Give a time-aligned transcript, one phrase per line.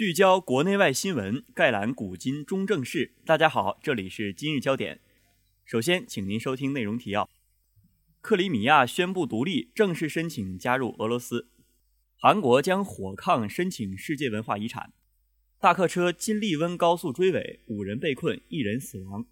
[0.00, 3.12] 聚焦国内外新闻，概览古今中正事。
[3.26, 4.98] 大家好，这里是今日焦点。
[5.66, 7.28] 首先，请您收听内容提要：
[8.22, 11.50] 克里米亚宣布独立，正式申请加入俄罗斯；
[12.16, 14.94] 韩国将火炕申请世界文化遗产；
[15.58, 19.26] 大客车金利温高速追尾，五人被困，一人死亡。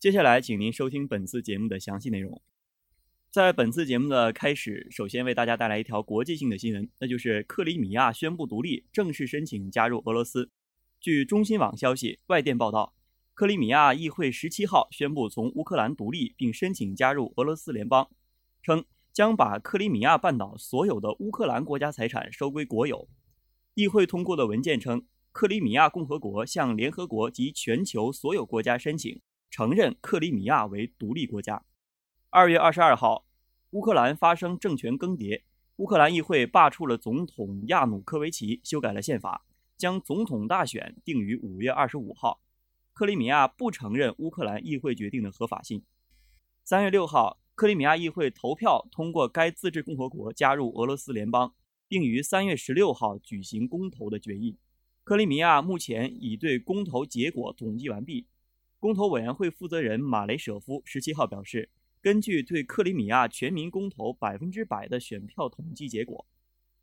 [0.00, 2.42] 接下来，请您收听本次节目的详细内容。
[3.36, 10.50] 在本次节目的开始，首先为大家带来一条国际性的新闻，那就是克里米亚宣布独立，正式申请加入俄罗斯。
[10.98, 12.94] 据中新网消息，外电报道，
[13.34, 18.08] 克里米亚议会十七号宣布从乌克兰独立，并申请加入俄罗斯联邦，
[18.62, 18.82] 称
[19.12, 23.06] 将把克里米亚半岛所有的乌克兰国家财产收归国有。
[23.74, 31.62] 议会通过的文件称，克里米亚共和国向联合国及全球所有国家申请承认克里米亚为独立国家。
[32.30, 33.25] 二月二十二号。
[33.76, 35.42] 乌克兰发生政权更迭，
[35.76, 39.44] 乌克兰议会罢黜了总统亚努科维奇，修改了宪法，
[39.76, 42.40] 将总统大选定于五月二十五号。
[42.94, 45.82] 克里米亚不承认乌克兰议会决定的合法性。
[46.64, 51.52] 三月六号，克里米亚议会投票通过该自治共和国加入俄罗斯联邦，
[51.86, 54.56] 并于三月十六号举行公投的决议。
[55.04, 58.26] 克里米亚目前已对公投结果统计完毕。
[58.80, 61.68] 公投委员会负责人马雷舍夫十七号表示。
[62.00, 66.24] 根据对克里米亚全民公投百分之百的选票统计结果，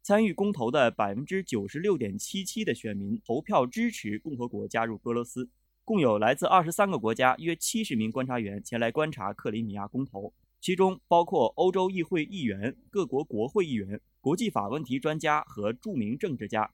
[0.01, 5.49] 参与公投的百分之九十六点七七的选民投票支持共和国加入俄罗斯。
[5.85, 16.71] 共有来自二十三个国家约七十名观察员前来观察克里米亚公投，其中包括欧洲议会议员、各国国会议员、国际法问题专家和著名政治家。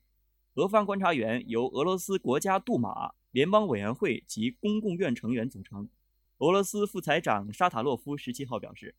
[0.54, 5.88] 俄方观察员由俄罗斯国家杜马、联邦委员会及公共院成员组成。
[6.40, 8.94] 俄罗斯副财长沙塔洛夫十七号表示，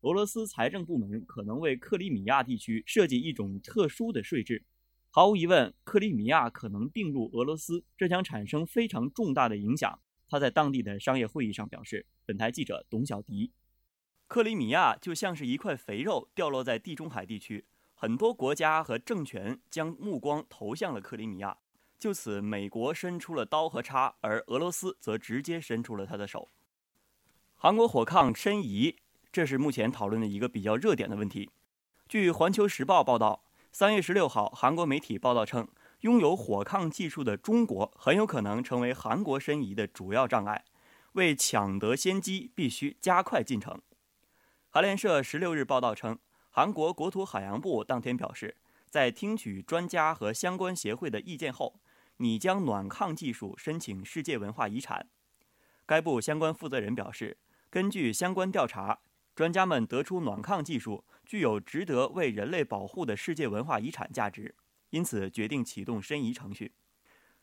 [0.00, 4.64] 俄罗斯财政部门可能为克里米亚地区设计一种特殊的税制。
[5.10, 10.00] 毫无疑问，克里米亚可能并入俄罗斯，这将产生非常重大的影响。
[10.26, 12.06] 他在当地的商业会议上表示。
[12.24, 13.52] 本台记者董小迪：
[14.26, 21.58] 克里米亚就像是一块肥肉掉落在地中海地区，很多国家和政权将目光投向了克里米亚。
[21.98, 26.48] 就此，美国伸出了刀和叉，而俄罗斯则直接伸出了他的手。
[27.58, 28.96] 韩国火炕申遗，
[29.32, 31.50] 这是目前讨论的一个比较热点的问题。
[32.06, 35.66] 据《环球时报》报道，三月十六号，韩国媒体报道称，
[36.00, 40.66] 拥有火炕技术的中国很有可能成为韩国申遗的主要障碍。
[41.12, 43.80] 为抢得先机，必须加快进程。
[44.68, 46.18] 韩联社十六日报道称，
[46.50, 48.54] 韩国国土海洋部当天表示，
[48.90, 51.80] 在听取专家和相关协会的意见后，
[52.18, 55.08] 拟将暖炕技术申请世界文化遗产。
[55.86, 57.38] 该部相关负责人表示。
[57.68, 59.00] 根据相关调查，
[59.34, 64.54] 专家们得出暖炕技术具有值得为人类保护的世界文化遗产价值，
[64.90, 66.72] 因此决定启动申遗程序。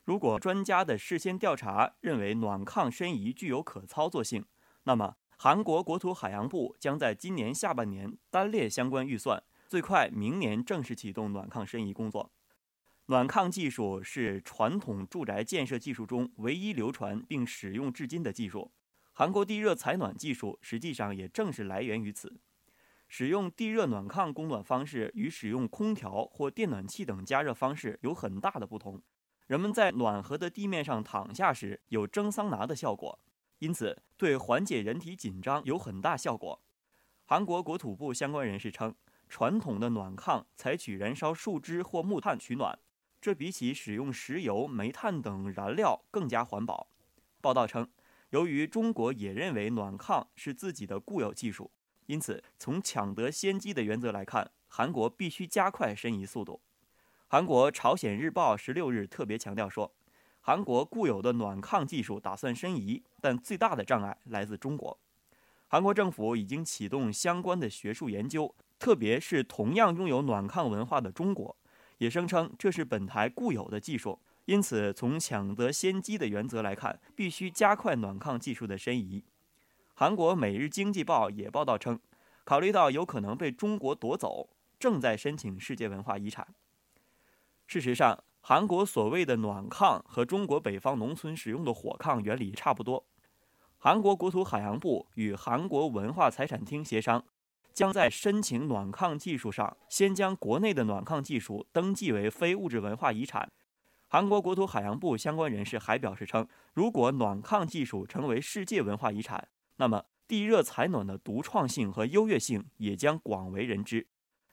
[0.04, 4.44] 如果专家的事先调查认为暖炕申遗具有可操作性，
[4.84, 12.32] 那么韩国国土海洋部将在今年下半年单列相关预算，最快明年正式启动暖炕申遗工作。
[13.06, 18.72] 暖炕技术是传统住宅建设技术中唯一流传并使用至今的技术。
[19.16, 22.40] 韩国地热采暖技术实际上也正是来源于此。
[23.06, 29.00] 使用地热暖炕供暖方式与使用空调或电暖气等加热方式有很大的不同。
[29.46, 33.16] 人们在暖和的地面上躺下时有蒸桑拿的效果，
[33.60, 36.60] 因此对缓解人体紧张有很大效果。
[37.24, 38.92] 韩国国土部相关人士称，
[39.28, 42.76] 传统的暖炕采取燃烧树枝或木炭取暖，
[43.20, 46.88] 这比起使用石油、煤炭等燃料更加环保。
[47.40, 47.88] 报道称。
[48.34, 51.70] 由于中国也认为暖炕是自己的固有技术，
[52.06, 56.60] 因此从抢得先机的原则来看，韩国必须加快申遗速度。
[57.28, 59.94] 韩国《朝鲜日报》十六日特别强调说，
[60.40, 64.98] 韩国固有的暖炕技术打算申遗，但最大的障碍来自中国。
[65.68, 71.56] 韩国政府已经启动相关的学术研究，特别是同样拥有暖炕文化的中国，
[71.98, 74.18] 也声称这是本台固有的技术。
[74.46, 79.24] 因此，从抢得先机的原则来看，必须加快暖炕技术的申遗。
[79.94, 81.98] 韩国《每日经济报》也报道称，
[82.44, 86.54] 考虑到有可能被中国夺走，正在申请世界文化遗产。
[87.66, 93.06] 事实上，韩国所谓的暖炕和中国北方农村使用的火炕原理差不多。
[93.78, 97.24] 韩国国土海洋部与韩国文化财产厅协商，
[97.72, 103.50] 将在申请暖炕技术上先将国内的暖炕技术登记为非物质文化遗产。
[104.14, 114.06] 韩国国土海洋部相关人士还表示称，如果暖炕技术成为世界文化遗产，那么地热采暖的独创性和优越性也将广为人知，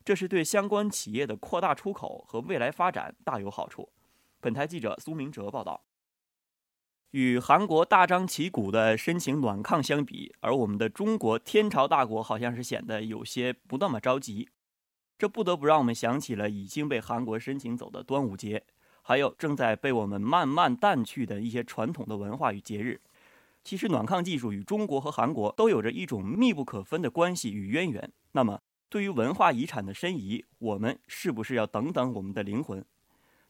[0.03, 3.91] 这是对相关企业的扩大出口和未来发展大有好处。
[4.39, 5.83] 本台记者苏明哲报道。
[7.11, 14.49] 与韩国大张旗鼓的申请暖炕相比，而我们的中国天朝大国好像是显得有些不那么着急。
[15.19, 18.63] 这不得不让我们想起了已经被韩国申请走的端午节，
[19.01, 22.99] 还有正在被我们慢慢淡去的一些传统的文化与节日。
[23.63, 28.11] 其实，暖炕技术与中国和韩国都有着一种密不可分的关系与渊源。
[28.31, 28.59] 那么，
[28.89, 32.83] 对于文化遗产的申遗，我们是不是要等等我们的灵魂？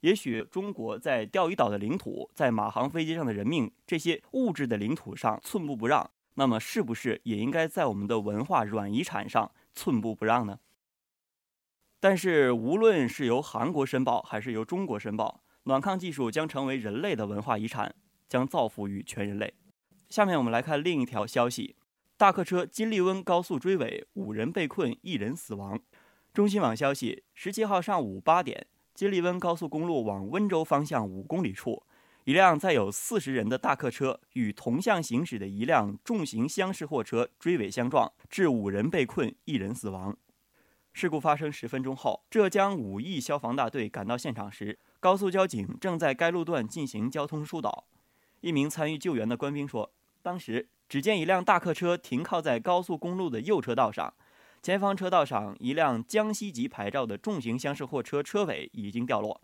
[0.01, 10.59] 也许中国在钓鱼岛的领土，在马航飞机上的人命这些物质的领土上寸步不让，那么是不是也应该在我们的文化软遗产上寸步不让呢？
[12.03, 17.94] 但是，无论是由韩国申报还是由中国申报，暖炕技术将成为人类的文化遗产，
[18.27, 19.53] 将造福于全人类。
[20.09, 21.75] 下面我们来看另一条消息：
[22.18, 25.80] 大客车金利温高速追尾，五人被困，一人死亡。
[26.33, 28.65] 中新网消息，十七号上午八点。
[28.95, 31.83] 金利温高速公路往温州方向五公里处，
[32.24, 40.18] 一辆载有四十人的大客车与同向行驶的一辆重型厢式货车追尾相撞，致五人被困，一人死亡。
[40.93, 47.85] 事故发生十分钟后，浙江武义消防大队赶到现场时，高速交警正在该路段进行交通疏导。
[48.41, 54.13] 一名参与救援的官兵说：“当时只见一辆大客车停靠在高速公路的右车道上。”
[54.61, 59.41] 前方车道上，一辆江西籍牌照的重型厢式货车车尾已经掉落。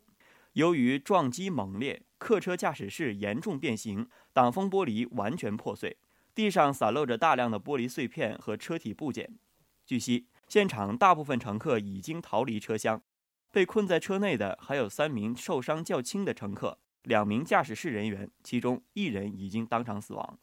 [0.53, 5.97] 由于撞击猛烈，客车驾驶室严重变形，挡风玻璃完全破碎，
[6.35, 9.38] 地上散落着大量的玻璃碎片和车体部件。
[9.85, 13.01] 据悉，现场大部分乘客已经逃离车厢，
[13.51, 20.39] 被困在车内的还有三名受伤较轻的乘客，两名驾驶室人员，其中一人已经当场死亡。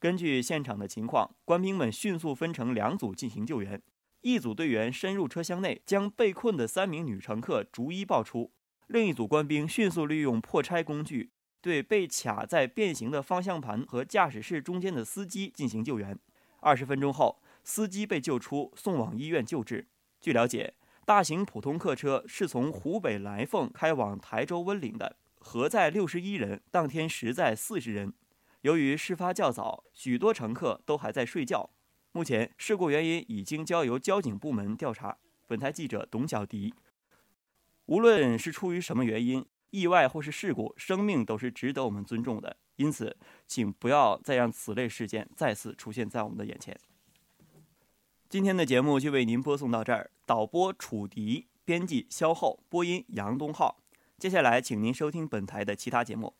[0.00, 3.80] 根据现场的情况，官兵们迅速分成两组进行救援。
[4.22, 8.50] 一组队员深入车厢内，将被困的三名女乘客逐一抱出；
[8.88, 11.30] 另一组官兵迅速利用破拆工具，
[11.60, 16.18] 对被卡在变形的方向盘和驾驶室中间的司机进行救援。
[16.60, 19.88] 二十分钟后，司机被救出，送往医院救治。
[20.20, 20.74] 据了解，
[21.04, 28.12] 大型普通客车是从湖北来凤开往台州温岭的，核载六十一人，当天实载四十人。
[28.60, 31.70] 由于事发较早，许多乘客都还在睡觉。
[32.12, 35.18] 目前事故原因已经交由交警部门调查。
[35.46, 36.72] 本台记者董小迪。
[37.86, 42.56] 无论是出于什么原因，意外或是事故，生命都是值得我们尊重的。
[42.76, 43.16] 因此，
[43.46, 46.78] 请不要再让此类事件再次出现在我们的眼前。
[48.28, 50.10] 今天的节目就为您播送到这儿。
[50.26, 53.76] 导播楚迪，编辑肖浩，播音杨东浩。
[54.18, 56.34] 接下来，请您收听本台的其他节目。